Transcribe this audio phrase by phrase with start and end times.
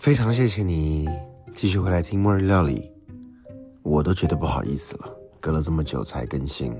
[0.00, 1.06] 非常谢谢你
[1.52, 2.90] 继续回来听末日料理，
[3.82, 6.74] 我都觉得不好意思了，隔了这么久才更新。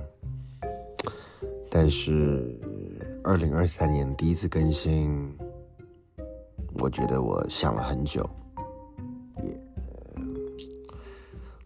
[1.71, 2.59] 但是
[3.23, 5.31] 二零二三年第一次更新，
[6.79, 8.27] 我觉得我想了很久，
[9.45, 9.61] 也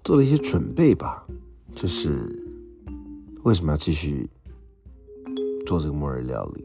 [0.02, 1.24] 做了一些准备吧，
[1.72, 2.36] 就是
[3.44, 4.28] 为什么要继续
[5.64, 6.64] 做这个末日料理。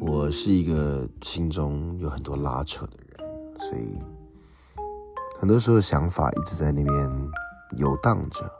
[0.00, 2.87] 我是一个心中有很多拉扯，
[3.68, 3.98] 所以
[5.38, 7.30] 很多时候想法一直在那边
[7.76, 8.50] 游荡着，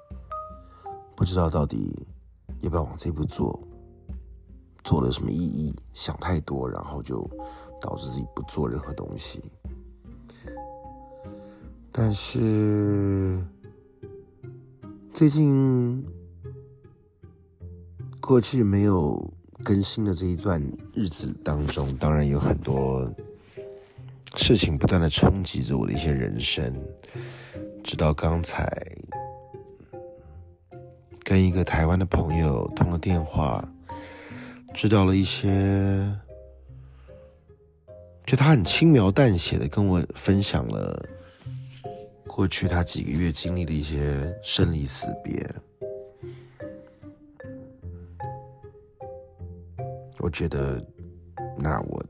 [1.16, 2.06] 不知道到底
[2.60, 3.58] 要不要往这步做，
[4.84, 5.74] 做了什么意义？
[5.94, 7.26] 想太多，然后就
[7.80, 9.42] 导致自己不做任何东西。
[11.90, 13.42] 但是
[15.12, 16.04] 最近
[18.20, 19.32] 过去没有。
[19.64, 20.62] 更新的这一段
[20.94, 23.12] 日子当中，当然有很多
[24.36, 26.72] 事情不断的冲击着我的一些人生。
[27.82, 28.70] 直到刚才
[31.24, 33.66] 跟一个台湾的朋友通了电话，
[34.74, 36.06] 知道了一些，
[38.26, 41.02] 就他很轻描淡写的跟我分享了
[42.26, 45.48] 过去他几个月经历的一些生离死别。
[50.18, 50.84] 我觉得，
[51.56, 52.04] 那我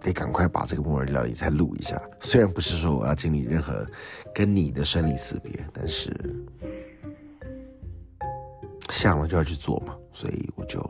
[0.00, 2.00] 得赶快把这个末日料理再录一下。
[2.20, 3.86] 虽然不是说我要经历任何
[4.34, 6.12] 跟你的生离死别，但是
[8.90, 10.80] 想了就要去做嘛，所以我就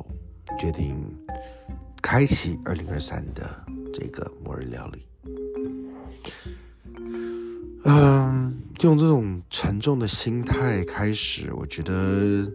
[0.58, 0.96] 决定
[2.02, 3.48] 开启二零二三的
[3.92, 5.06] 这个末日料理。
[7.84, 12.50] 嗯，用这种沉重的心态开始，我觉得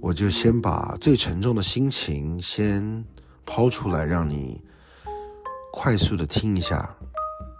[0.00, 3.04] 我就先把最沉重的心情先。
[3.46, 4.58] 抛出来让你
[5.76, 6.96] 快速的听一下，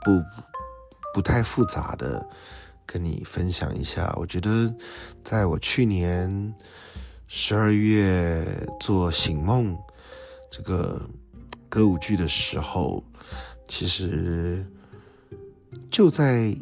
[0.03, 0.23] 不
[1.13, 2.25] 不太复杂的
[2.87, 4.15] 跟你分享一下。
[4.17, 4.73] 我觉得，
[5.25, 6.55] 在我去年
[7.27, 8.47] 十二月
[8.79, 9.75] 做《醒梦》
[10.49, 11.03] 这个
[11.69, 13.03] 歌舞剧的时候，
[13.67, 14.65] 其实
[15.91, 16.57] 就在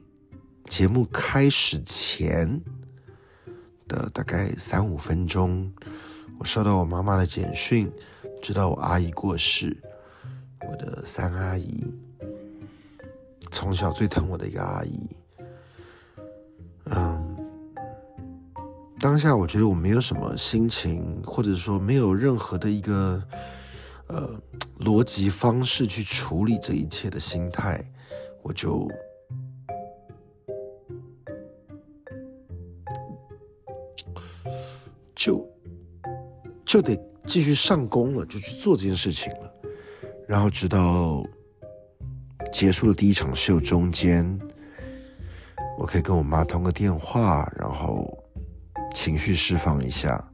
[0.64, 2.60] 节目开始前
[3.86, 5.70] 的大概三五分钟，
[6.38, 7.92] 我收到我妈妈的简讯。
[8.42, 9.76] 知道我阿姨过世，
[10.72, 11.84] 我的三阿姨，
[13.50, 15.06] 从小最疼我的一个阿姨，
[16.86, 17.36] 嗯，
[18.98, 23.22] 当下我觉得我没有什么心情，或者说没有任何的一个
[24.06, 24.30] 呃
[24.80, 27.84] 逻辑方式去处理这一切的心态，
[28.40, 28.90] 我就
[35.14, 35.46] 就
[36.64, 36.98] 就得。
[37.24, 39.51] 继续上工了，就去做这件事情了。
[40.32, 41.22] 然后直到
[42.50, 44.26] 结束了第一场秀中间，
[45.78, 48.10] 我可以跟我妈通个电话，然后
[48.94, 50.26] 情绪释放一下。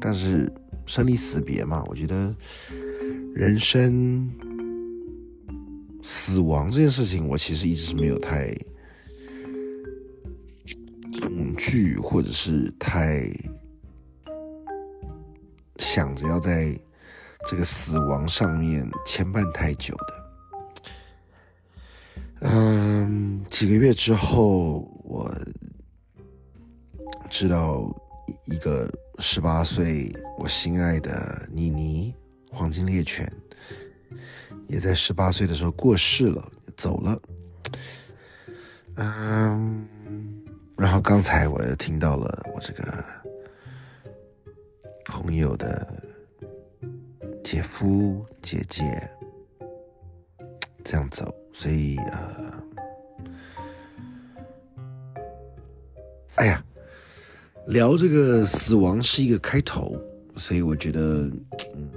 [0.00, 0.48] 但是
[0.86, 2.32] 生离死别嘛，我觉得
[3.34, 4.30] 人生
[6.00, 8.56] 死亡这件事情，我其实一直是没有太
[11.20, 13.28] 恐惧，或者是太。
[15.76, 16.78] 想着要在
[17.46, 20.14] 这个死亡上面牵绊太久的，
[22.40, 25.34] 嗯，几个月之后，我
[27.28, 27.92] 知道
[28.44, 32.14] 一个十八岁我心爱的妮妮
[32.50, 33.32] 黄金猎犬，
[34.68, 37.20] 也在十八岁的时候过世了，走了。
[38.96, 39.88] 嗯，
[40.76, 43.04] 然后刚才我又听到了我这个。
[45.06, 45.86] 朋友的
[47.42, 49.10] 姐夫姐姐
[50.84, 52.64] 这样走，所以呃，
[56.36, 56.64] 哎呀，
[57.66, 59.96] 聊这个死亡是一个开头，
[60.36, 61.00] 所以我觉得，
[61.74, 61.90] 嗯，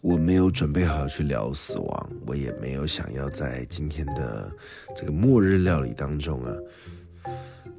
[0.00, 4.50] 我没有准备好去聊死亡，我也没有想要在今天的
[4.96, 6.56] 这个末日料理当中啊，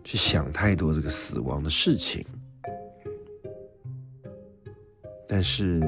[0.03, 2.25] 去想太多这个死亡的事情。
[5.33, 5.79] 但是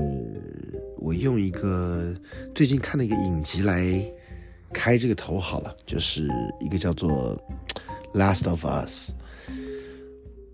[0.98, 2.16] 我用一个
[2.56, 4.02] 最近看的一个影集来
[4.72, 6.30] 开这个头好了，就是
[6.62, 7.38] 一个叫做
[8.18, 9.12] 《Last of Us》，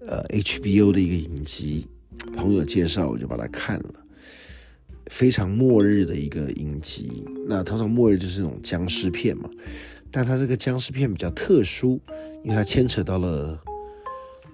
[0.08, 1.88] 呃，HBO 的一个影集，
[2.36, 3.94] 朋友介绍我就把它看了，
[5.06, 7.24] 非常末日的一个影集。
[7.48, 9.48] 那通常末日就是那种僵尸片嘛，
[10.10, 12.02] 但它这个僵尸片比较特殊，
[12.44, 13.62] 因为它牵扯到了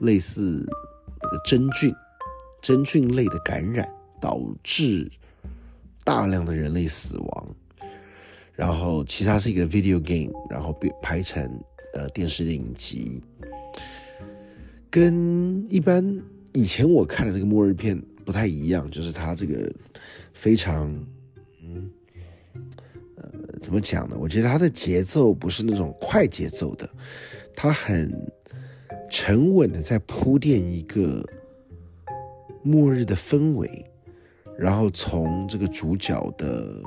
[0.02, 0.62] 类似
[1.22, 1.96] 那个真菌、
[2.62, 3.90] 真菌类的感染。
[4.20, 5.12] 导致
[6.04, 7.56] 大量的人类死亡，
[8.54, 11.44] 然后其他是一个 video game，然后被拍成
[11.94, 13.22] 呃电视影集，
[14.90, 16.22] 跟一般
[16.54, 19.72] 以前我看的这个末日片不太一样，就是它这个
[20.34, 20.88] 非常
[21.62, 21.90] 嗯
[23.18, 23.30] 呃
[23.62, 24.16] 怎么讲呢？
[24.20, 26.90] 我觉得它的节奏不是那种快节奏的，
[27.56, 28.12] 它很
[29.10, 31.24] 沉稳的在铺垫一个
[32.64, 33.86] 末日的氛围，
[34.57, 36.81] 然后从这个主角的。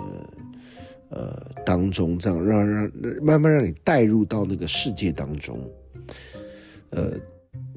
[1.11, 1.35] 呃，
[1.65, 2.93] 当中这样让让
[3.23, 5.59] 慢慢让你带入到那个世界当中，
[6.91, 7.13] 呃，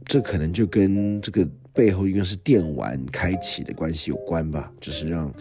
[0.03, 5.33] 这可能就跟这个背后应该是电玩开启的关系有关吧，就是让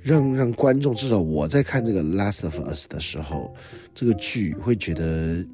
[0.00, 3.52] 让让观众至少我在看这个《Last of Us》的时候，
[3.92, 5.44] 这个剧会觉得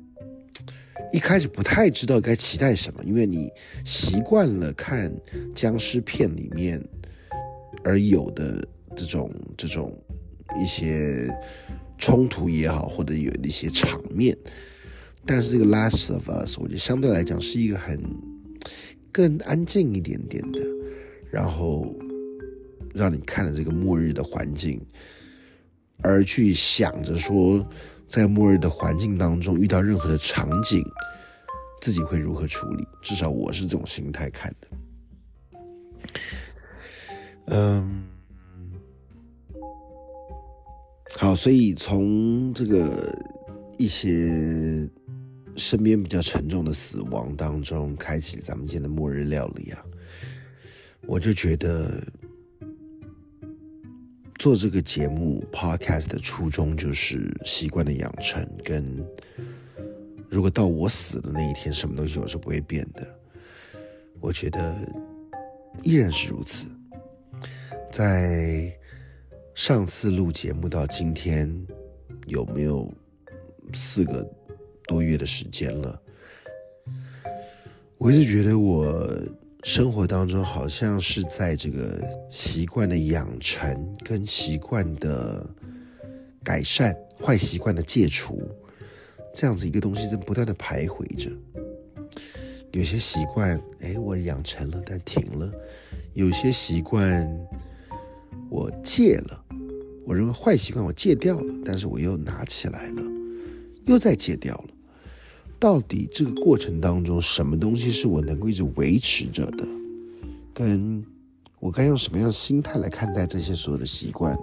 [1.11, 3.51] 一开始不太知道该期待什么，因为你
[3.83, 5.11] 习惯了看
[5.55, 6.79] 僵尸片里面
[7.85, 8.67] 而有的
[8.97, 9.97] 这种这种。
[10.61, 11.33] 一些
[11.97, 14.37] 冲突也好，或者有一些场面，
[15.25, 18.03] 但是这个《Last of Us》我觉得相对来讲是一个很
[19.13, 20.59] 更安静一点点的，
[21.31, 21.95] 然后
[22.93, 24.85] 让你看了这个末日的环境，
[26.03, 27.65] 而去想着说，
[28.09, 30.83] 在末日的环境当中遇到任何的场景，
[31.81, 32.85] 自己会如何处理？
[33.03, 34.69] 至少我是这种心态看的，
[37.51, 38.05] 嗯。
[41.17, 43.15] 好，所以从这个
[43.77, 44.89] 一些
[45.55, 49.85] 身边比较沉重的死亡当中开启咱们今天的末日料理啊，
[51.07, 52.03] 我就觉得
[54.39, 59.05] 做这个节目 podcast 的初衷就是习惯的养成，跟
[60.31, 63.07] 如果到我死的那一天，什么东西我是不会变的，
[64.21, 64.75] 我觉得
[65.83, 66.65] 依然是如此，
[67.91, 68.73] 在。
[69.53, 71.55] 上次录节目到今天，
[72.27, 72.91] 有没有
[73.75, 74.27] 四个
[74.87, 76.01] 多月的时间了？
[77.99, 79.07] 我一直觉得我
[79.65, 82.01] 生活当中好像是在这个
[82.31, 85.45] 习惯的养成跟习惯的
[86.43, 88.41] 改善、坏习惯的戒除
[89.35, 91.31] 这样子一个东西在不断的徘徊着。
[92.73, 95.51] 有些习惯，哎，我养成了，但停了；
[96.15, 97.29] 有些习惯，
[98.51, 99.45] 我戒了。
[100.05, 103.03] 我认为坏习惯我戒掉了，但是我又拿起来了，
[103.85, 104.69] 又再戒掉了。
[105.57, 109.65] 到底这个过程当中，什么东西是我能够一直维持着的？
[110.53, 111.05] 跟
[111.61, 114.37] 我该用什么样的心态来看待这些所有的习惯？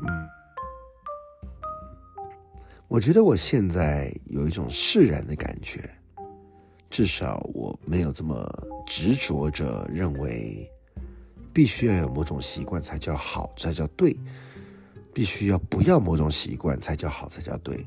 [0.00, 0.08] 嗯，
[2.88, 5.90] 我觉得我现在有一种释然的感觉，
[6.88, 8.50] 至少我没有这么
[8.86, 10.70] 执着着认为。
[11.56, 14.14] 必须要有某种习惯才叫好，才叫对；
[15.14, 17.82] 必须要不要某种习惯才叫好，才叫对，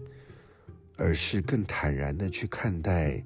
[0.97, 3.23] 而是更坦然的去看待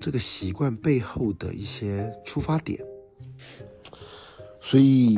[0.00, 2.84] 这个习惯背后的一些出发点。
[4.60, 5.16] 所以，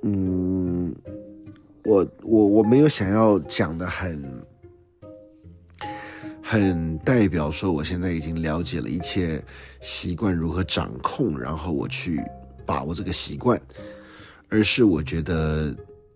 [0.00, 0.96] 嗯，
[1.84, 4.42] 我我我没有想要讲的很
[6.42, 9.44] 很代表说我现在已经了解了一切
[9.82, 12.18] 习惯如何掌控，然后我去。
[12.66, 13.60] 把握这个习惯，
[14.48, 15.74] 而是我觉得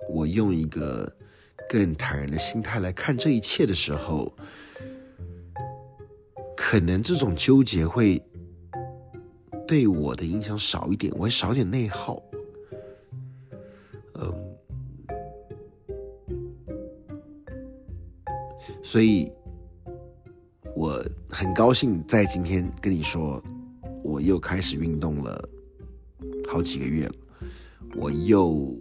[0.08, 1.10] 我用一个
[1.68, 4.34] 更坦然的心态来看这一切的时候，
[6.56, 8.20] 可能这种纠结会
[9.66, 12.20] 对我的影响少一点，我会少点内耗。
[14.14, 14.34] 嗯，
[18.82, 19.30] 所以
[20.74, 23.42] 我很高兴在今天跟你说，
[24.02, 25.48] 我又开始运动了。
[26.50, 27.14] 好几个月了，
[27.94, 28.76] 我又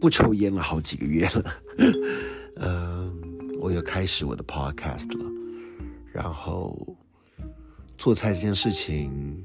[0.00, 1.54] 不抽烟了好几个月了，
[2.62, 3.12] 嗯，
[3.58, 5.24] 我又开始我的 podcast 了，
[6.12, 6.96] 然后
[7.98, 9.44] 做菜这件事情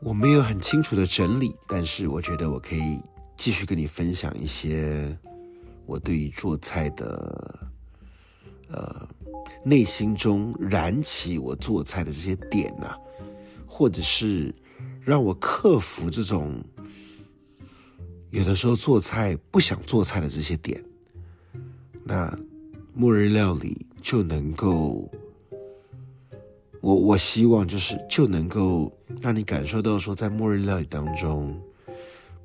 [0.00, 3.00] 我没有很清楚的整理，但是我觉得我可以
[3.36, 5.18] 继续跟你分享一些
[5.86, 7.68] 我对于做菜的
[8.68, 9.08] 呃
[9.64, 12.94] 内心中燃起我做菜的这些点呐，
[13.66, 14.54] 或者是。
[15.06, 16.60] 让我克服这种
[18.30, 20.84] 有的时候做菜不想做菜的这些点，
[22.02, 22.36] 那
[22.92, 25.08] 末日料理就能够，
[26.80, 31.56] 我我希望就是就能够让你感受到说，在末日料理当中，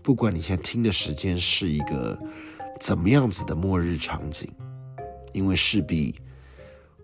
[0.03, 2.15] 不管你现在听的时间是一个
[2.79, 4.47] 怎么样子的末日场景，
[5.33, 6.13] 因为势必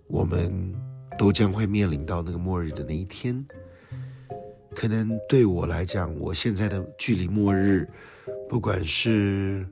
[0.06, 0.72] 我们
[1.18, 3.44] 都将会面临到那个末日的那一天。
[4.78, 7.90] 可能对我来讲，我现在的距离末日，
[8.48, 9.66] 不管是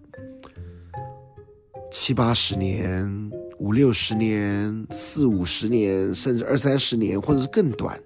[1.92, 8.02] 七八十年、五六十年、四五十年，甚至二三十年，或者是更短，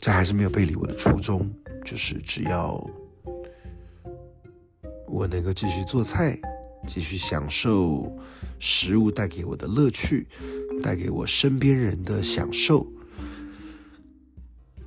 [0.00, 1.48] 这还是没有背离我的初衷，
[1.84, 2.84] 就是只要
[5.06, 6.36] 我能够继续做菜，
[6.88, 8.12] 继续享受
[8.58, 10.26] 食物带给我的乐趣，
[10.82, 12.84] 带给我身边人的享受，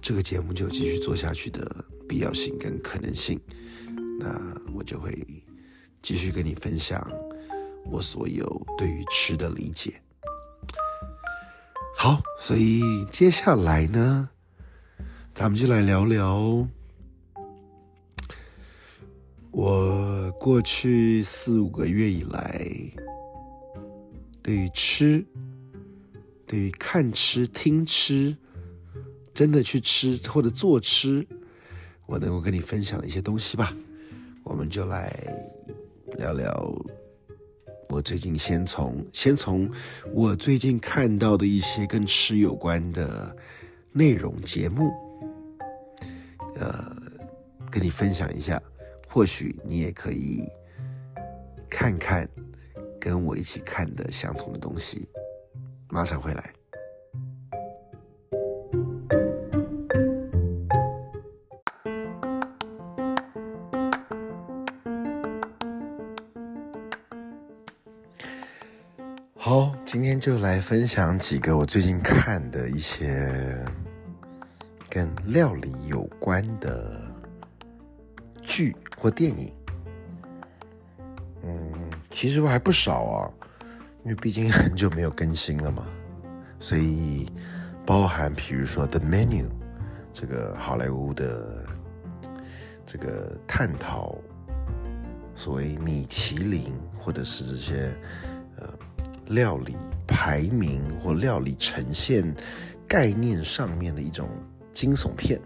[0.01, 3.39] 这个节目就继续做下去的必要性跟可能性。
[4.19, 4.27] 那
[4.73, 5.25] 我就会
[6.01, 7.05] 继续跟你分享
[7.85, 10.01] 我所有对于吃的理解。
[11.95, 14.29] 好，所以接下来呢，
[15.33, 16.67] 咱们就来聊聊
[19.51, 22.65] 我过去四五个月以来
[24.41, 25.25] 对于吃、
[26.45, 28.35] 对于看吃、听吃、
[29.39, 31.25] 真的去吃或者做吃，
[32.05, 33.73] 我能够跟你分享的一些东西吧。
[34.43, 35.15] 我们就来
[36.17, 36.75] 聊聊
[37.87, 39.71] 我最近先从先从
[40.11, 43.33] 我最近看到的一些跟吃有关的
[43.93, 44.91] 内容节目，
[46.57, 46.93] 呃，
[47.71, 48.61] 跟你分享一下，
[49.07, 50.43] 或许你也可以
[51.69, 52.27] 看看
[52.99, 55.07] 跟我一起看的相同的东西。
[55.87, 56.58] 马上回来。
[70.19, 73.65] 就来分享几个我最近看的一些
[74.89, 77.01] 跟料理有关的
[78.41, 79.53] 剧或电影。
[81.43, 81.73] 嗯，
[82.09, 83.31] 其实我还不少啊，
[84.03, 85.87] 因为毕竟很久没有更新了嘛，
[86.59, 87.31] 所以
[87.85, 89.43] 包含比如说《The Menu》
[90.11, 91.65] 这个好莱坞的
[92.85, 94.17] 这个探讨
[95.33, 97.93] 所谓米其林或者是这些。
[99.29, 102.35] 料理排名或料理呈现
[102.87, 104.27] 概念上面的一种
[104.73, 105.39] 惊悚片。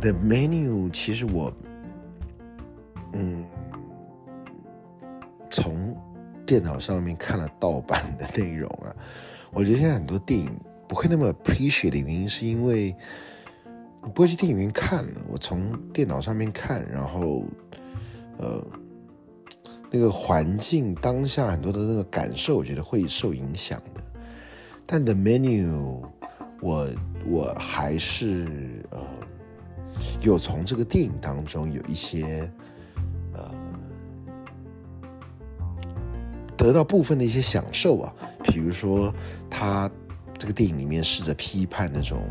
[0.00, 1.52] The menu 其实我，
[3.14, 3.44] 嗯，
[5.48, 5.96] 从
[6.44, 8.94] 电脑上面看了盗版的内容啊，
[9.50, 10.50] 我觉得现在很多电影
[10.86, 12.94] 不会那么 appreciate 的原因，是因为
[14.04, 17.44] 你不会去电影院看了，我从电脑上面看，然后，
[18.36, 18.64] 呃。
[19.90, 24.00] 那个环境当下很多的那个感受，我觉得会受影响的。
[24.86, 26.02] 但 The Menu，
[26.60, 26.88] 我
[27.26, 28.98] 我还是呃
[30.20, 32.50] 有从这个电影当中有一些
[33.34, 33.50] 呃
[36.56, 38.14] 得到部分的一些享受啊，
[38.44, 39.14] 比如说
[39.48, 39.90] 他
[40.38, 42.22] 这个电影里面试着批判那种。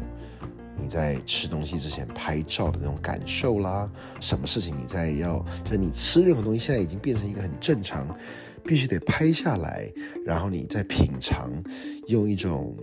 [0.80, 3.90] 你在吃东西之前拍照的那种感受啦，
[4.22, 8.08] 什么事情你在要，就你吃任何东西现在已经变成一个很正常，
[8.64, 9.92] 必须得拍下来，
[10.26, 11.52] 然后你再品尝，
[12.08, 12.76] 用一种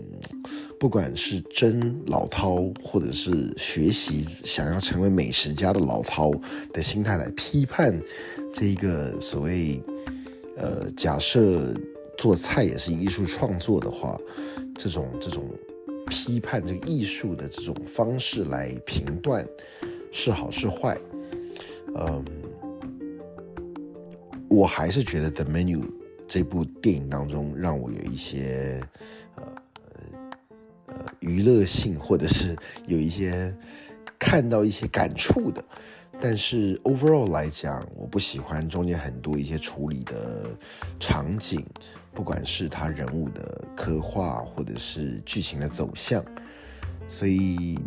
[0.78, 6.38] 不管是真老饕或者是学习想要成为美食家的老饕
[6.72, 7.98] 的心态来批判
[8.52, 9.82] 这一个所谓，
[10.56, 11.72] 呃，假设
[12.18, 14.18] 做菜也是艺术创作的话，
[14.76, 15.44] 这种这种。
[16.06, 19.46] 批判这个艺术的这种方式来评断
[20.12, 20.98] 是好是坏，
[21.96, 22.24] 嗯，
[24.48, 25.80] 我还是觉得《The Menu》
[26.26, 28.80] 这部电影当中让我有一些
[29.36, 29.54] 呃
[30.86, 32.56] 呃娱乐性，或者是
[32.86, 33.54] 有一些
[34.18, 35.64] 看到一些感触的。
[36.20, 40.56] 但是 overall 来讲，我不喜欢中间很多一些处理的
[41.00, 41.66] 场景。
[42.14, 46.24] 不管是他人物的刻画，或者是剧情的走向，
[47.08, 47.78] 所以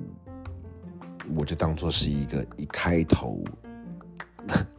[1.36, 3.42] 我就当做是一个一开头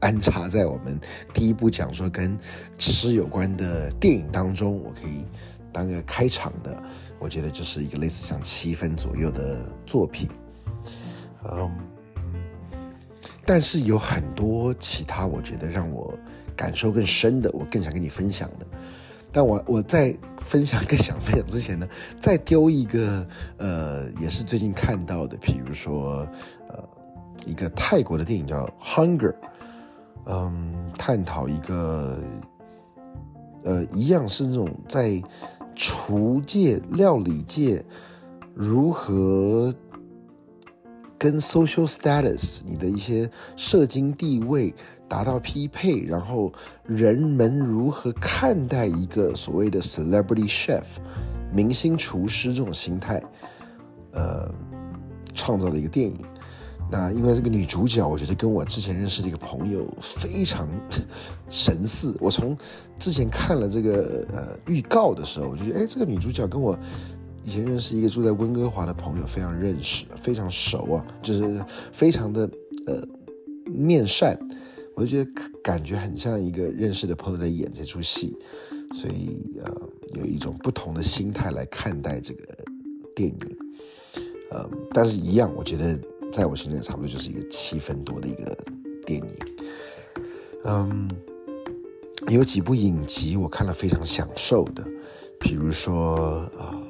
[0.00, 0.98] 安插在我们
[1.32, 2.38] 第一部讲说跟
[2.76, 5.24] 吃有关的电影当中，我可以
[5.72, 6.82] 当个开场的。
[7.20, 10.28] 我觉得就是一个类似像七分左右的作品，
[11.50, 11.68] 嗯，
[13.44, 16.16] 但是有很多其他我觉得让我
[16.54, 18.66] 感受更深的，我更想跟你分享的。
[19.30, 21.86] 但我我在分享跟想分享之前呢，
[22.18, 23.26] 再丢一个
[23.58, 26.26] 呃，也是最近看到的，比如说
[26.68, 26.82] 呃，
[27.44, 29.32] 一个泰国的电影叫《Hunger》，
[30.26, 32.18] 嗯，探讨一个
[33.64, 35.22] 呃，一样是那种在
[35.74, 37.84] 厨界、料理界
[38.54, 39.72] 如何
[41.18, 44.74] 跟 social status 你的一些社经地位。
[45.08, 46.52] 达到匹配，然后
[46.84, 50.84] 人们如何看待一个所谓的 celebrity chef
[51.52, 53.22] 明星厨师这种心态，
[54.12, 54.48] 呃，
[55.34, 56.16] 创造的一个电影。
[56.90, 60.66] 那因为这个女主角，我觉得跟我之前认识的一个朋友非常
[61.50, 62.16] 神似。
[62.18, 62.56] 我从
[62.98, 66.78] 之前看了这个呃预告的时候，我就觉得，哎，这个女主角跟我
[67.44, 71.62] 以前认识一个住在温哥华的朋友非常认识，非常熟啊，就是
[71.92, 72.48] 非常的
[72.86, 73.02] 呃
[73.66, 74.38] 面善。
[74.98, 75.30] 我就觉得
[75.62, 78.36] 感觉很像一个认识的朋友在演这出戏，
[78.92, 79.72] 所以呃
[80.16, 82.42] 有一种不同的心态来看待这个
[83.14, 83.38] 电影。
[84.50, 85.96] 呃，但是一样，我觉得。
[86.30, 88.54] 在我心里，差不多就是一个七分多的一个
[89.06, 89.26] 电影。
[90.64, 91.10] 嗯，
[92.28, 94.86] 有几部影集我看了非常享受的，
[95.40, 96.82] 比如说呃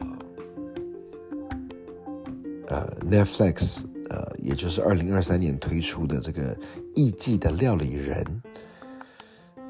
[2.67, 6.55] 呃 Netflix 呃，也就是二零二三年推出的这个
[6.95, 8.25] 《艺伎的料理人》。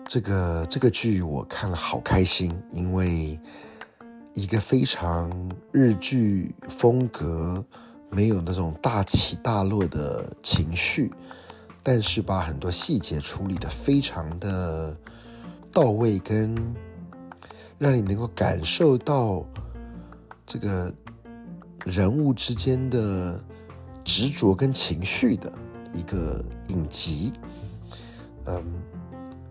[0.06, 3.38] 这个这个剧我看了好开心，因为
[4.34, 5.30] 一个非常
[5.72, 7.64] 日剧风格。
[8.10, 11.12] 没有那种大起大落的情绪，
[11.82, 14.96] 但是把很多细节处理的非常的
[15.70, 16.56] 到位，跟
[17.76, 19.44] 让你能够感受到
[20.46, 20.90] 这个
[21.84, 23.38] 人物之间的
[24.08, 25.52] 执着跟情绪的
[25.92, 27.30] 一个影集。
[28.46, 28.64] 嗯，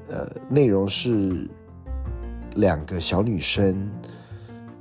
[0.10, 1.48] 呃，内容是
[2.56, 3.88] 两个小女生。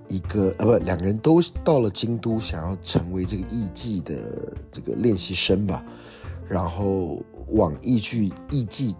[0.08, 4.14] 一个呃不，两个人都到了京都，想要成为这个艺伎的
[4.70, 5.84] 这个练习生吧，
[6.48, 8.94] 然后往艺剧艺伎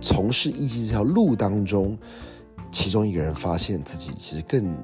[0.00, 1.98] 从事艺伎这条路当中，
[2.72, 4.74] 其中一个人发现自己其实更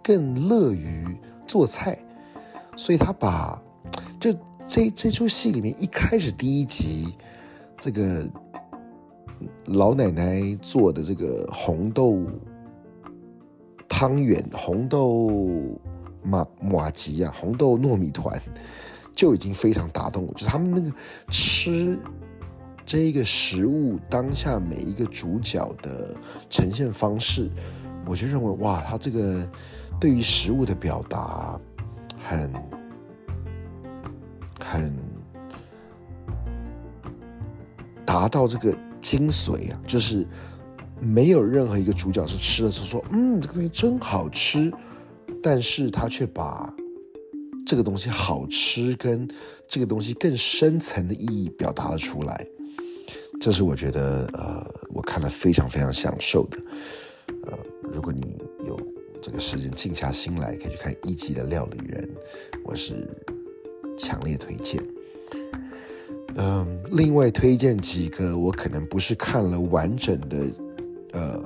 [0.00, 1.04] 更乐于
[1.44, 1.98] 做菜，
[2.76, 3.60] 所以他把
[4.20, 4.32] 就
[4.70, 7.12] 这这出戏里面一开始第一集
[7.76, 8.24] 这个
[9.64, 12.24] 老奶奶做的这个红豆。
[13.88, 15.28] 汤圆、红豆
[16.22, 18.40] 马马吉啊，红豆糯米团
[19.14, 20.32] 就已经非常打动我。
[20.34, 20.96] 就他们那个
[21.28, 21.98] 吃
[22.86, 26.16] 这个食物当下每一个主角的
[26.48, 27.50] 呈现方式，
[28.06, 29.46] 我就认为哇，他这个
[30.00, 31.60] 对于食物的表达
[32.24, 32.50] 很
[34.70, 34.94] 很
[38.06, 40.26] 达到这个精髓啊，就是。
[41.02, 44.70] 没有任何一个主角是吃了之后说：“嗯，这个东西真好吃。”
[45.42, 46.70] 但是他却把
[47.64, 49.26] 这个东西好吃跟
[49.66, 52.46] 这个东西更深层的意义表达了出来。
[53.40, 56.58] 这是我觉得，呃，我看了非常非常享受的。
[57.46, 57.58] 呃，
[57.90, 58.78] 如果你有
[59.22, 62.06] 这个时间静下心来，可以去看一集的《料理人》，
[62.62, 63.08] 我是
[64.00, 64.82] 强烈推荐。
[66.36, 70.36] 嗯，另外推荐几个，我可能不是看了完整的。
[71.12, 71.42] 呃，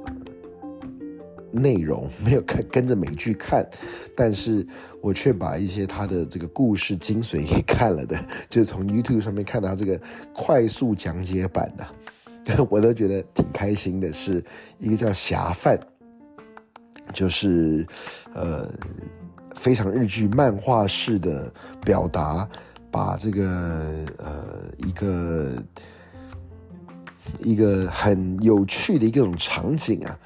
[1.51, 3.67] 内容 没有看跟着美剧看，
[4.15, 4.67] 但是
[5.01, 9.99] 我却把一些他的这个故事精髓给看了的， 就是从 YouTube 上面看到这个
[10.35, 11.73] 快速讲解版
[12.45, 14.13] 的， 我都觉得挺开心的。
[14.13, 14.45] 是
[14.79, 15.79] 一个叫《侠饭》，
[17.15, 17.87] 就是
[18.35, 18.71] 呃
[19.55, 21.53] 非常日剧漫画式的
[21.85, 22.49] 表达，
[22.91, 24.45] 把这个呃
[24.79, 25.51] 一个。
[27.41, 30.17] 一个很有趣的一种场景啊，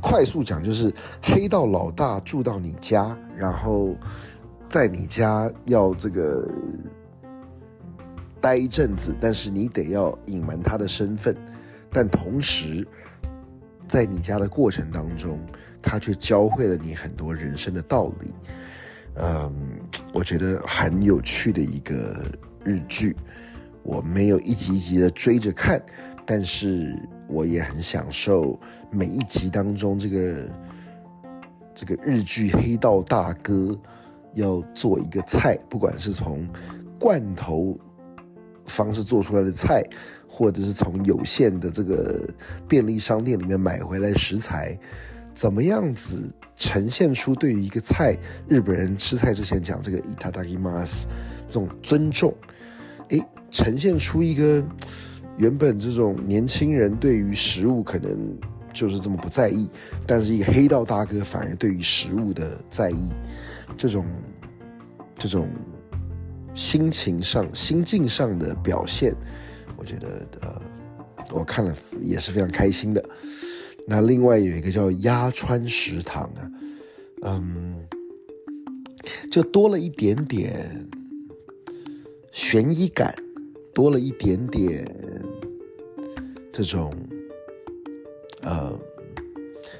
[0.00, 3.94] 快速讲就是黑道老大住到你家，然后
[4.68, 6.46] 在你家要这个
[8.40, 11.34] 待一阵子，但是你得要隐瞒他的身份，
[11.90, 12.86] 但同时
[13.86, 15.38] 在你家的过程当中，
[15.80, 18.34] 他却教会了你很多人生的道理。
[19.16, 19.52] 嗯，
[20.12, 22.24] 我觉得很有趣的一个
[22.64, 23.16] 日剧，
[23.82, 25.80] 我没有一集一集的追着看。
[26.26, 26.96] 但是
[27.28, 28.58] 我也很享受
[28.90, 30.48] 每一集当中这个
[31.74, 33.78] 这个日剧黑道大哥
[34.32, 36.48] 要做一个菜，不管是从
[36.98, 37.78] 罐头
[38.64, 39.84] 方式做出来的菜，
[40.36, 42.28] 或者是从有限的这个
[42.66, 44.76] 便利商店里面买回来食材，
[45.32, 48.18] 怎么样子呈现出对于一个菜
[48.48, 51.04] 日本人吃菜之前讲这个 itadakimasu
[51.46, 52.34] 这种尊重，
[53.10, 54.60] 诶，呈现出一个。
[55.36, 58.38] 原本这种年轻人对于食物可能
[58.72, 59.68] 就是这么不在意，
[60.06, 63.10] 但是一个黑道大哥反而对于食物的在意，
[63.76, 64.06] 这种
[65.16, 65.48] 这种
[66.54, 69.12] 心情上、心境上的表现，
[69.84, 70.62] 我觉得呃，
[71.30, 73.04] 我看了也是非常开心的。
[73.86, 76.50] 那另外有一个叫鸭川食堂啊，
[77.20, 77.86] 嗯，
[79.30, 80.88] 就多了一点点
[82.32, 83.14] 悬疑感。
[83.74, 84.88] 多了一点点
[86.52, 86.94] 这种，
[88.42, 88.72] 呃，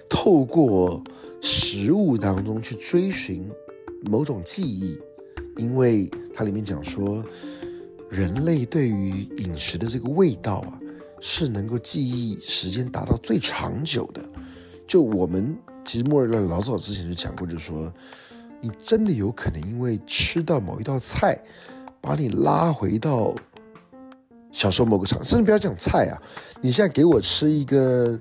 [0.09, 1.01] 透过
[1.41, 3.49] 食物当中去追寻
[4.03, 4.99] 某种记忆，
[5.59, 7.25] 因为它里面讲说，
[8.15, 10.79] 人类对于饮食的这个味道啊，
[11.21, 14.23] 是能够记忆时间达到最长久的。
[14.87, 17.93] 就我们其实莫瑞勒老早之前就讲过，就是说，
[18.61, 21.37] 你真的有可能因为吃到某一道菜，
[22.01, 23.35] 把你拉回到
[24.53, 26.15] 小时候某个场，甚至不要讲菜啊，
[26.61, 28.17] 你现在给我吃一个，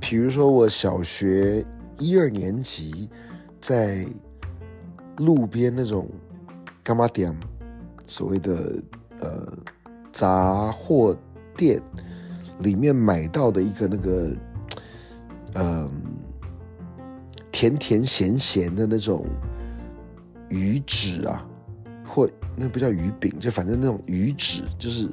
[0.00, 1.62] 比如说我小学
[1.98, 3.10] 一二年级
[3.60, 4.06] 在
[5.18, 6.08] 路边那种
[6.82, 7.36] 干嘛店，
[8.06, 8.82] 所谓的
[9.24, 9.52] 呃
[10.12, 11.16] 杂货
[11.56, 11.80] 店
[12.58, 14.30] 里面买到的一个那个。
[15.56, 15.88] 嗯，
[17.52, 19.24] 甜甜咸咸的那种
[20.48, 21.46] 鱼纸啊，
[22.04, 25.06] 或那不叫鱼饼，就反正那种鱼纸，就是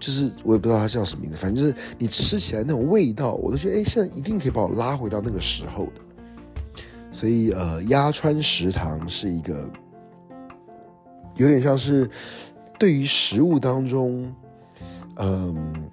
[0.00, 6.80] 就是我也不知道它叫什么名字，反正就是你吃起来那种味道，我都觉得哎，现在一定可以把我拉回到那个时候的。
[7.12, 9.68] 所以呃，鸭川食堂是一个
[11.36, 12.08] 有点像是
[12.78, 14.34] 对于食物当中，
[15.16, 15.90] 嗯。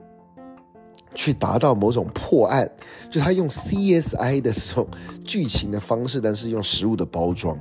[1.16, 2.68] 去达到某种破案，
[3.08, 4.88] 就他用 CSI 的这种
[5.24, 7.56] 剧情的方式，但是用食物的包装，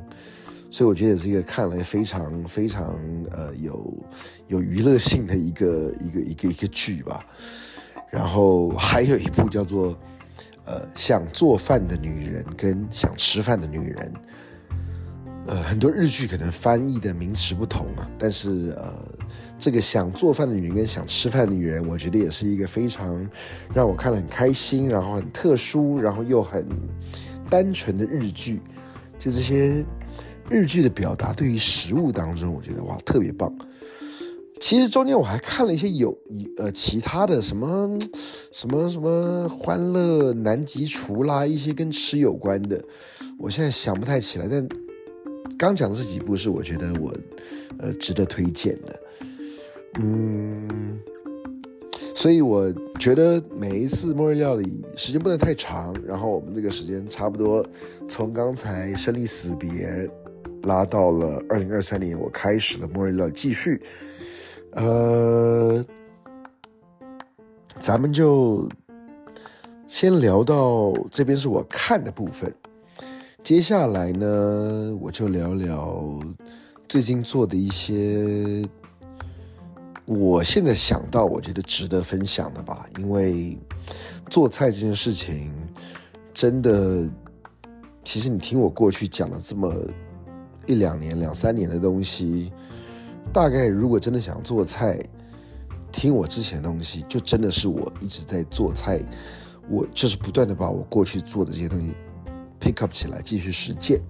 [0.70, 2.98] 所以我觉得也是一个看来非常非常
[3.30, 3.92] 呃有
[4.46, 7.22] 有娱乐性的一个一个一个一个剧吧。
[8.10, 9.94] 然后还有一部叫做
[10.64, 14.12] 呃想做饭的女人跟想吃饭的女人。
[15.44, 18.94] 呃，很多日剧可能翻译的名词不同啊，但是呃，
[19.58, 23.28] 这个想做饭的女人跟想吃饭的女人，我觉得也是一个非常
[23.74, 26.64] 让我看了很开心，然后很特殊，然后又很
[27.50, 28.60] 单纯的日剧。
[29.18, 29.84] 就这些
[30.48, 33.52] 日剧的表达，对于食物当中，我觉得哇特别棒。
[34.60, 36.16] 其实中间我还看了一些有
[36.56, 37.98] 呃其他的什么
[38.52, 42.80] 什么什么欢乐南极厨啦，一些跟吃有关的，
[43.38, 44.68] 我现在想不太起来，但。
[45.62, 47.14] 刚讲的这几部是我觉得我，
[47.78, 49.00] 呃，值得推荐的，
[50.00, 50.98] 嗯，
[52.16, 57.64] 所以我觉得每一次末日料理时间不能太长，然后我们这个时间差不多
[58.08, 60.10] 从刚才生离死别
[60.64, 63.80] 拉到了二零二三年，我开始了末日料理继续，
[64.72, 65.84] 呃，
[67.78, 68.68] 咱们就
[69.86, 72.52] 先聊到这边是我看的部分。
[73.42, 76.20] 接下来呢，我就聊聊
[76.88, 78.64] 最近做的一些，
[80.04, 82.86] 我现在想到我觉得值得分享的吧。
[82.98, 83.58] 因为
[84.30, 85.52] 做菜这件事情，
[86.32, 87.10] 真的，
[88.04, 89.74] 其实你听我过去讲了这么
[90.66, 92.52] 一两年、两三年的东西，
[93.32, 94.96] 大概如果真的想做菜，
[95.90, 99.00] 听我之前的东西，就真的是我一直在做菜，
[99.68, 101.92] 我就是不断的把我过去做的这些东西。
[102.62, 104.00] Pick up 起来，继续实践。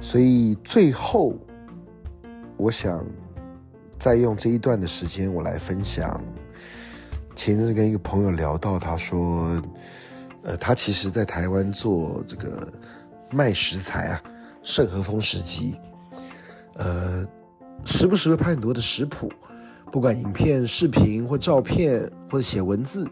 [0.00, 1.34] 所以最后，
[2.58, 3.06] 我想
[3.98, 6.22] 再用这一段的时间，我来分享。
[7.34, 9.62] 前日跟一个朋友聊到，他说，
[10.42, 12.70] 呃，他其实在台湾做这个
[13.30, 14.22] 卖食材啊，
[14.62, 15.74] 盛和风食集，
[16.74, 17.26] 呃，
[17.86, 19.32] 时不时会拍很多的食谱，
[19.90, 23.08] 不管影片、视频或照片，或者写文字。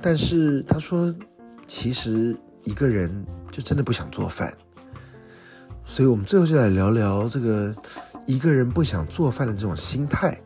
[0.00, 1.14] 但是他说，
[1.68, 3.24] 其实一个人。
[3.52, 4.50] 就真的不想做饭，
[5.84, 7.76] 所以我们最后就来聊聊这个
[8.24, 10.40] 一个人不想做饭的这种心态。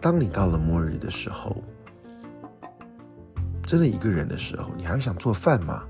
[0.00, 1.62] 当你到了末日的时候，
[3.62, 5.84] 真的一个人的时候，你还会想做饭吗？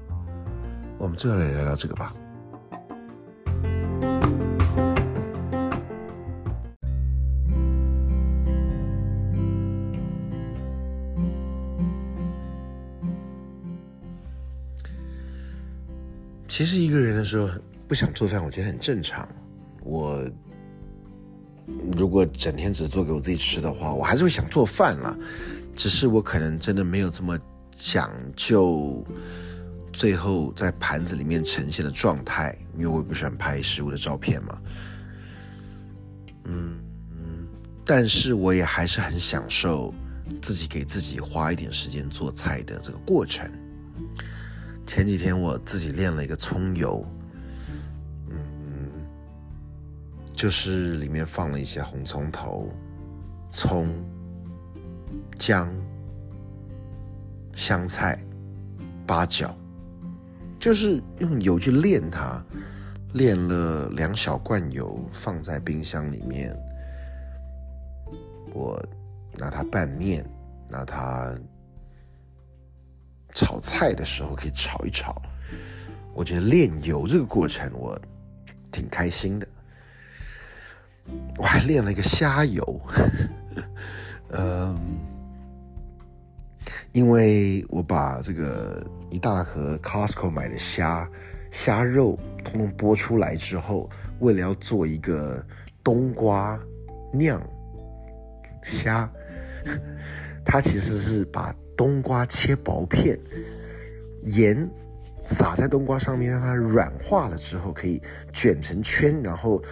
[0.99, 2.13] 我们最后来聊聊这个吧。
[16.59, 17.49] 其实一个人的时候
[17.87, 19.29] 不想做饭，我觉得很正常。
[19.85, 20.29] 我
[21.97, 25.17] 如果整天只做给我自己吃的话，我还是会想做饭了。
[25.77, 27.39] 只是我可能真的没有这么
[27.77, 29.07] 讲究，
[29.93, 34.59] 最后在盘子里面呈现的状态，因为我也不喜欢拍食物的照片嘛。
[36.47, 36.77] 嗯
[37.13, 37.47] 嗯，
[37.85, 39.95] 但是我也还是很享受
[40.43, 43.49] 自己给自己花一点时间做菜的这个过程。
[44.89, 47.05] 前几天我自己练了一个葱油，
[48.31, 48.91] 嗯，
[50.35, 52.73] 就是里面放了一些红葱头、
[53.51, 53.87] 葱、
[55.39, 55.71] 姜、
[57.55, 58.19] 香菜、
[59.07, 59.55] 八角，
[60.59, 62.43] 就是用油去炼它，
[63.13, 66.57] 炼了两小罐油放在冰箱里面，
[68.55, 68.83] 我
[69.37, 70.25] 拿它拌面，
[70.67, 71.39] 拿它。
[73.35, 75.21] 炒菜的时候可以炒一炒，
[76.15, 77.99] 我觉得炼油这个过程我
[78.73, 79.47] 挺开心的。
[81.39, 82.81] 我还练了一个虾油，
[84.31, 84.99] 嗯，
[86.93, 91.09] 因为我把这个一大盒 Costco 买的虾
[91.51, 93.89] 虾肉通通剥出来之后，
[94.19, 95.43] 为了要做一个
[95.83, 96.59] 冬瓜
[97.11, 97.41] 酿
[98.63, 99.11] 虾，
[100.45, 103.19] 它其实是把冬瓜切薄片，
[104.25, 104.69] 盐。
[105.25, 108.01] 撒在冬瓜上面，让它软化了之后，可以
[108.33, 109.63] 卷成圈，然后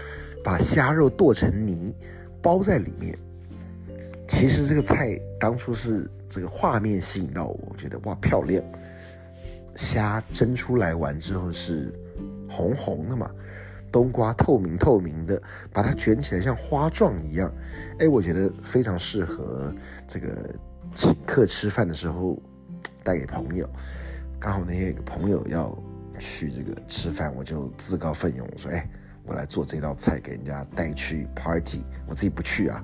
[0.45, 1.97] 把虾肉剁成泥，
[2.43, 3.17] 包在里面。
[4.29, 8.63] 其实这个菜当初是这个画面吸引到我，我觉得哇漂亮。
[9.77, 11.91] 虾蒸出来完之后是
[12.47, 13.31] 红红的嘛，
[13.91, 15.43] 冬瓜透明透明的，
[15.73, 17.51] 把它卷起来像花状一样。
[17.99, 19.75] 哎，我觉得非常适合
[20.07, 20.55] 这个
[20.97, 22.41] 请客吃饭的时候
[23.05, 23.69] 带给朋友。
[24.41, 25.77] 刚好那天有个朋友要
[26.19, 28.89] 去这个吃饭，我就自告奋勇说：“哎，
[29.23, 32.83] 我来做这道菜给人家带去 party，我自己不去啊。”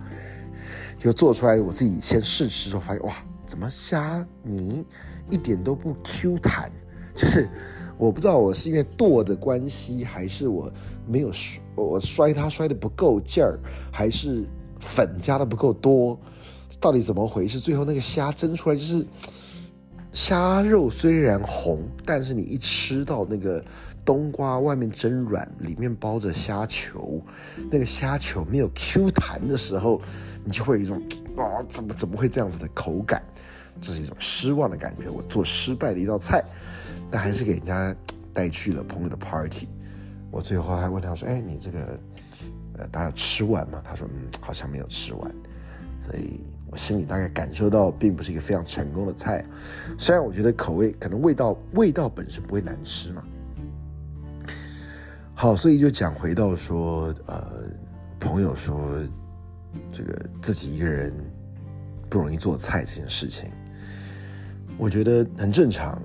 [0.99, 3.15] 就做出来，我自己先试吃之后发现，哇，
[3.47, 4.87] 怎么虾泥
[5.31, 6.71] 一点都不 Q 弹？
[7.15, 7.49] 就是
[7.97, 10.71] 我不知道我是因为剁的关系，还是我
[11.07, 13.59] 没有摔我摔它摔的不够劲儿，
[13.91, 14.45] 还是
[14.79, 16.21] 粉加的不够多？
[16.81, 17.59] 到底怎么回事？
[17.59, 19.07] 最后那个虾蒸出来就是。
[20.15, 23.65] 虾肉虽然红，但是你一吃到那个
[24.05, 27.19] 冬瓜外面真软，里面包着虾球，
[27.71, 30.03] 那个虾球没有 Q 弹的时候，
[30.45, 31.03] 你就会有一种
[31.35, 33.23] 啊，怎么怎么会这样子的口感？
[33.81, 35.09] 这是一种失望的感觉。
[35.09, 36.45] 我做失败的一道菜，
[37.11, 37.97] 但还是给人家
[38.35, 39.67] 带去了朋友的 party。
[40.31, 41.99] 我最后还问他说：“哎，你这个
[42.77, 45.35] 呃，大家吃完吗？”他说：“嗯，好像没有吃完。”
[45.99, 46.52] 所以。
[46.73, 49.45] 我心里大概感受到，并不是一个非常成功的菜，
[49.99, 53.23] 虽然我觉得口味可能味道味道本身不会难吃嘛。
[55.35, 57.45] 好，所以就讲回到说，呃，
[58.19, 58.99] 朋友说
[59.93, 61.13] 这个自己一个人
[62.09, 63.51] 不容易做菜这件事情，
[64.79, 66.01] 我觉得很正常，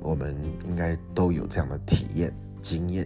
[0.00, 3.04] 我们应该都有这样的体验经验。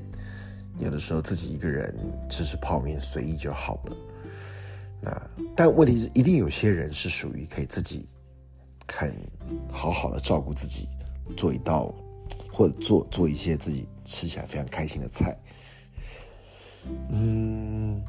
[0.76, 1.94] 有的时候自己一个人
[2.28, 3.96] 吃吃泡面随意就好了。
[5.00, 8.06] 那但问题是，一定有些人是属于可以自己
[8.86, 9.14] 很
[9.72, 10.88] 好好的照顾自己，
[11.36, 11.94] 做一道
[12.52, 15.38] 或者做做一些自己吃起来非常开心的菜。
[17.10, 18.02] 嗯，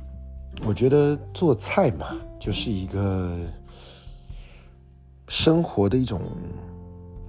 [0.65, 3.39] 我觉得做菜嘛，就是一个
[5.27, 6.21] 生活的一种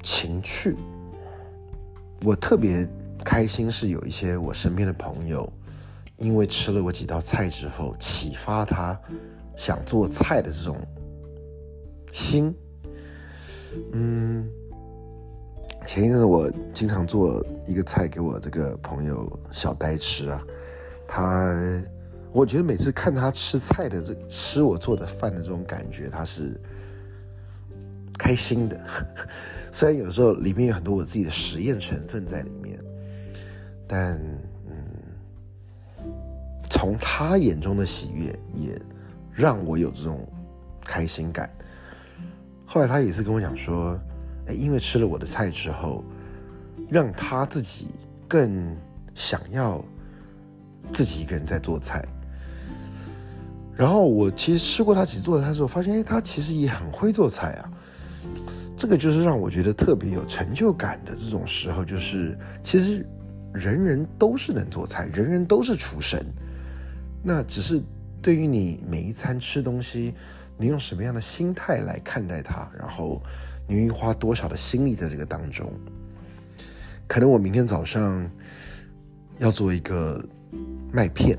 [0.02, 0.76] 情趣。
[2.24, 2.88] 我特别
[3.24, 5.52] 开心是有一些我身边的朋友，
[6.16, 9.00] 因为吃了我几道菜之后，启发了他。
[9.62, 10.76] 想做菜的这种
[12.10, 12.52] 心，
[13.92, 14.44] 嗯，
[15.86, 20.42] 前一阵子我经常做一个菜给我这个朋友小呆吃啊，
[21.06, 21.54] 他，
[22.32, 26.60] 我觉得每次看他吃菜的这吃我做的饭的这种感觉，他是
[28.18, 28.80] 开心的，
[29.70, 32.76] 虽然有时候里面有很多我自己的实验成分在里面，
[33.86, 34.20] 但
[34.66, 34.74] 嗯，
[36.68, 38.76] 从他眼中的喜悦也。
[39.32, 40.28] 让我有这种
[40.84, 41.50] 开心感。
[42.66, 43.98] 后来他也是跟我讲说，
[44.46, 46.04] 哎，因为吃了我的菜之后，
[46.88, 47.88] 让他自己
[48.28, 48.76] 更
[49.14, 49.84] 想要
[50.90, 52.02] 自己一个人在做菜。
[53.74, 57.70] 然后我其实吃过他几次做的菜之后，发现哎，他其实也很会做菜啊。
[58.76, 63.06] 这个就是让我觉得特别有成就感的这种时候，就是其实
[63.52, 66.24] 人人都是能做菜，人人都是厨神，
[67.22, 67.82] 那只是。
[68.22, 70.14] 对于你每一餐吃东西，
[70.56, 72.70] 你用什么样的心态来看待它？
[72.78, 73.20] 然后
[73.66, 75.72] 你愿意花多少的心力在这个当中？
[77.08, 78.30] 可能我明天早上
[79.38, 80.24] 要做一个
[80.92, 81.36] 麦片，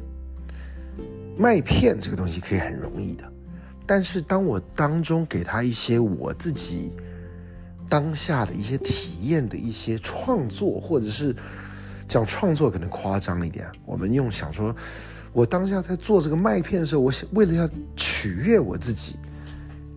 [1.38, 3.32] 麦片这个东西可以很容易的，
[3.88, 6.92] 但是当我当中给他一些我自己
[7.88, 11.34] 当下的一些体验的一些创作，或者是
[12.10, 14.76] 讲创作可能夸张一点，我们用想说。
[15.34, 19.16] 我当下在做这个麦片的时候，我想为了要取悦我自己，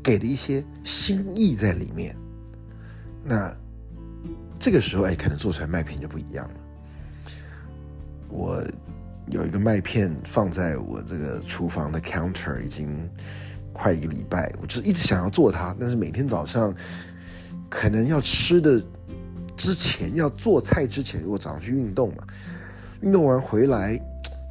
[0.03, 2.17] 给的一些心意在里面。
[3.23, 3.55] 那
[4.59, 6.55] 这个时候，哎，可能做出来麦片就不一样了。
[8.31, 8.65] 我
[9.31, 13.09] 有一个麦片放在我这个厨房的 counter 已经
[13.75, 16.75] 快一个礼拜，我就一直想要做它，但是每天早上
[17.69, 18.83] 可能要吃的
[19.55, 22.25] 之前要做菜之前，我早上去运动嘛，
[23.03, 24.01] 运动完回来。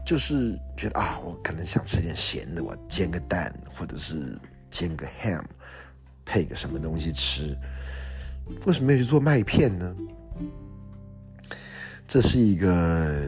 [0.06, 4.38] 就是觉得啊，我可能想吃点咸的，我煎个蛋，或者是
[4.70, 5.44] 煎个 ham，
[6.24, 7.58] 配个什么东西吃。
[8.68, 9.96] 为什么要去做麦片呢？
[12.08, 13.20] 这是一个，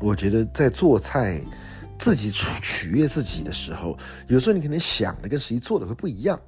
[0.00, 1.38] 我觉得在做菜
[1.98, 3.94] 自己取取悦自己的时候，
[4.28, 6.40] 有时候你可能想的跟实际做的会不一样，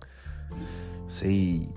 [1.09, 1.69] 所以。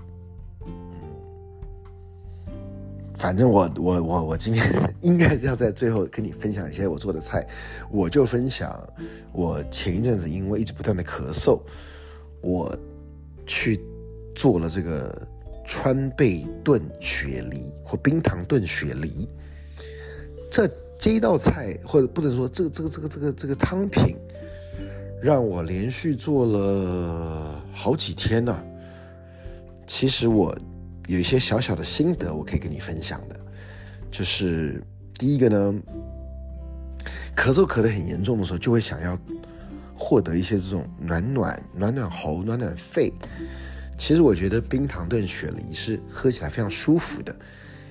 [3.18, 4.62] 反正我我我我今天
[5.00, 7.46] 应该要在最后跟你分享一些我做的菜，
[7.90, 8.78] 我就分享
[9.32, 11.58] 我前一阵子因为一直不断的咳嗽，
[12.42, 12.76] 我
[13.46, 13.80] 去
[14.34, 15.26] 做了这个
[15.64, 19.26] 川贝炖雪梨或冰糖炖雪梨，
[20.50, 24.14] 这这一道菜或者不能说这个这个这个这个这个汤品，
[25.22, 28.62] 让我连续做了好几天呢。
[29.86, 30.56] 其实我。
[31.06, 33.40] 有一些小小的心得，我可以跟你分享的，
[34.10, 34.82] 就是
[35.14, 35.74] 第一个呢，
[37.36, 39.18] 咳嗽咳得很严重的时候，就会想要
[39.94, 43.12] 获得一些这种暖暖暖暖喉、暖暖肺。
[43.96, 47.34] 其实我觉得冰糖炖雪梨是喝起来非常舒服的。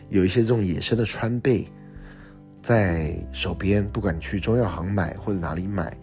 [0.09, 1.67] 有一些这种野生的川贝
[2.61, 5.97] 在手边，不管你去中药行买或者哪里买，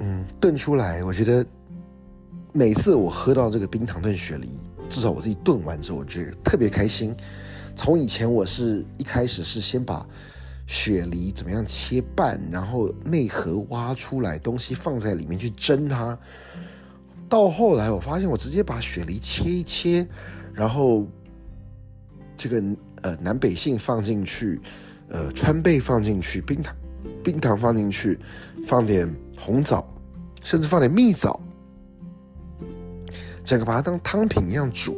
[0.00, 1.46] 嗯，炖出来，我觉得
[2.52, 4.60] 每次我喝到这个冰糖炖雪梨。
[4.94, 7.12] 至少我自己炖完之后，我觉得特别开心。
[7.74, 10.06] 从以前我是一开始是先把
[10.68, 16.16] 雪梨怎么样切半，然后内核挖出来，东西放在里面去蒸它。
[17.28, 20.06] 到后来我发现，我直接把雪梨切一切，
[20.52, 21.04] 然后
[22.36, 22.62] 这个
[23.02, 24.60] 呃南北杏放进去，
[25.08, 26.72] 呃川贝放进去，冰糖
[27.24, 28.16] 冰糖放进去，
[28.64, 29.84] 放点红枣，
[30.40, 31.40] 甚至放点蜜枣。
[33.44, 34.96] 整个把它当汤品一样煮，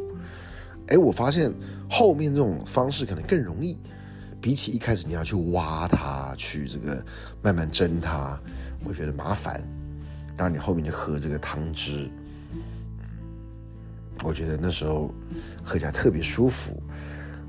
[0.87, 1.53] 哎，我发现
[1.89, 3.77] 后面这种方式可能更容易，
[4.39, 7.03] 比起一开始你要去挖它，去这个
[7.41, 8.39] 慢慢蒸它，
[8.85, 9.61] 我觉得麻烦。
[10.37, 12.09] 然后你后面就喝这个汤汁，
[14.23, 15.13] 我觉得那时候
[15.61, 16.81] 喝起来特别舒服。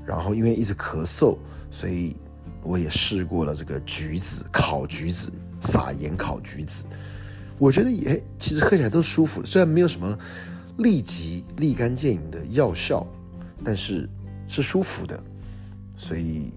[0.05, 1.37] 然后因为一直咳嗽，
[1.71, 2.17] 所以
[2.61, 5.31] 我也试过了这个橘子烤橘子，
[5.61, 6.83] 撒盐烤橘子，
[7.57, 10.17] 我觉得也其实喝起来都舒服，虽然没有什么。
[10.79, 13.05] 立即立竿见影的药效，
[13.63, 14.09] 但是
[14.47, 15.21] 是舒服的，
[15.97, 16.53] 所以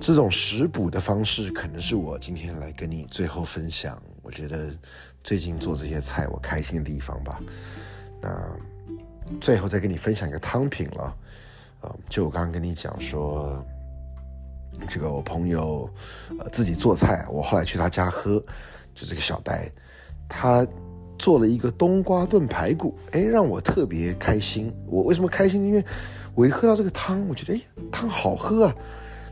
[0.00, 4.00] 这种食补的方式可能是我今天来跟你最后分享。
[4.22, 4.70] 我觉得
[5.22, 7.38] 最近做这些菜我开心的地方吧。
[8.22, 8.42] 那
[9.38, 11.16] 最后再跟你分享一个汤品了，
[11.82, 13.62] 啊，就我刚刚跟你讲说，
[14.88, 15.90] 这个我朋友
[16.38, 18.42] 呃自己做菜，我后来去他家喝，
[18.94, 19.70] 就这个小呆，
[20.26, 20.66] 他。
[21.20, 24.72] 做了一个冬瓜炖排骨，哎，让我特别开心。
[24.86, 25.62] 我为什么开心？
[25.66, 25.84] 因为
[26.34, 27.60] 我一喝到这个汤，我觉得哎，
[27.92, 28.74] 汤好喝啊。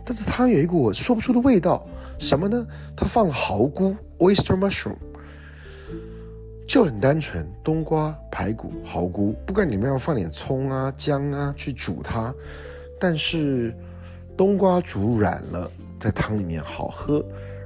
[0.04, 1.86] 但是汤有一股我说不出的味道，
[2.18, 2.66] 什么呢？
[2.94, 4.96] 它放了蚝菇 （oyster mushroom），
[6.68, 12.34] 就很单纯，冬瓜排骨蚝菇，不管你们要放点葱啊、姜啊去煮它，
[13.00, 13.74] 但是
[14.36, 17.24] 冬瓜煮软了，在汤里面好喝，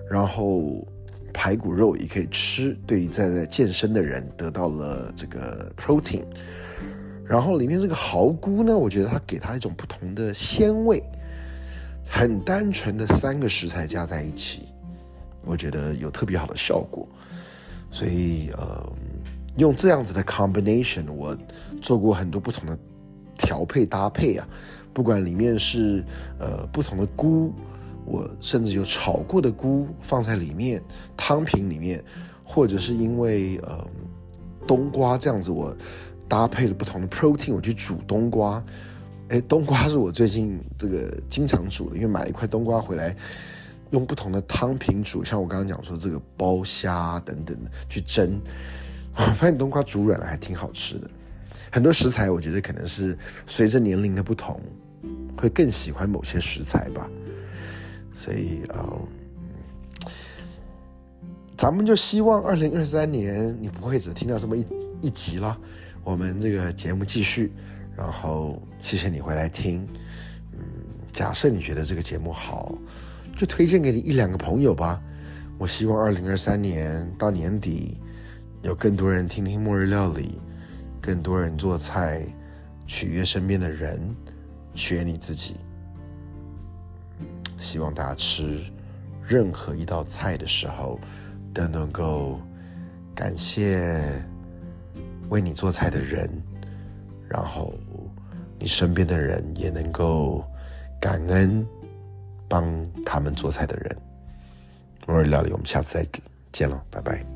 [0.09, 0.87] 然后。
[1.33, 6.23] 排骨肉也可以吃，对于在在健身的人得到了这个 protein，
[7.25, 11.03] 然后里面这个蚝菇呢，我觉得它给它一种不同的鲜味，
[12.09, 14.69] 很单纯的三个食材加在一起，
[15.45, 17.09] 我觉得有特别好的效果，
[17.91, 18.93] 所以呃，
[19.57, 21.37] 用这样子的 combination，我
[21.81, 22.79] 做过很多不同的
[23.39, 24.47] 调配搭配啊，
[24.93, 26.05] 不管里面是
[26.39, 27.53] 呃不同的菇。
[28.05, 30.83] 我甚至有炒过的菇放在里面
[31.17, 32.03] 汤品里面，
[32.45, 33.87] 或者是因为呃
[34.67, 35.77] 冬瓜这样子，我
[36.29, 38.63] 搭配了不同的 protein，我去煮冬瓜。
[39.29, 43.17] 哎，冬瓜是我最近这个经常煮的，因为买一块冬瓜回来，
[43.91, 48.39] 用不同的汤品煮，像我刚刚讲说这个包虾等等的去蒸，
[49.17, 51.09] 我 发现冬瓜煮软了还挺好吃的。
[51.71, 54.61] 很多食材我觉得可能是随着年龄的不同，
[55.37, 57.09] 会更喜欢某些食材吧。
[58.13, 58.87] 所以啊，
[61.57, 64.67] 咱们就希望二零二三年你不会只听到这么一
[65.01, 65.59] 一集了。
[66.05, 67.53] 我们这个节目继续，
[67.97, 69.87] 然后谢谢你回来听。
[70.53, 70.59] 嗯，
[71.13, 72.77] 假设你觉得这个节目好，
[73.37, 75.01] 就推荐给你一两个朋友吧。
[75.59, 77.99] 我希望二零二三年到年底，
[78.63, 80.41] 有更多人听听末日料理，
[81.01, 82.27] 更多人做菜，
[82.87, 84.15] 取悦身边的人，
[84.75, 85.55] 取悦你自己。
[87.63, 88.61] 希望大家吃
[89.27, 90.99] 任何一道菜的时候，
[91.55, 92.41] 都能够
[93.15, 94.03] 感谢
[95.31, 96.29] 为你做菜的人，
[97.29, 97.73] 然后
[98.59, 100.45] 你身边的人也能够
[101.01, 101.67] 感恩
[102.49, 102.65] 帮
[103.07, 103.97] 他们做菜的人。
[105.07, 106.07] 末日料理，我们下次再
[106.51, 107.32] 见了，拜拜。